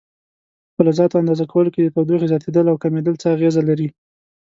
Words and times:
په 0.73 0.73
فلزاتو 0.75 1.19
اندازه 1.21 1.45
کولو 1.51 1.73
کې 1.73 1.81
د 1.83 1.89
تودوخې 1.95 2.27
زیاتېدل 2.31 2.65
او 2.71 2.81
کمېدل 2.83 3.15
څه 3.21 3.27
اغېزه 3.35 3.61
لري؟ 3.69 3.87